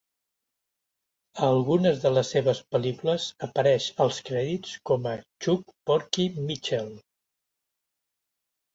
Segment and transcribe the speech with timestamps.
[1.39, 6.95] A algunes de les seves pel·lícules apareix als crèdits com a Chuck "Porky" Mitchell.